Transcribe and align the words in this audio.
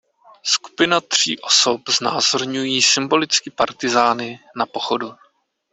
Skupina 0.43 1.01
tři 1.01 1.39
osob 1.39 1.81
znázorňují 1.89 2.81
symbolicky 2.81 3.49
partyzány 3.49 4.39
na 4.55 4.65
pochodu. 4.65 5.11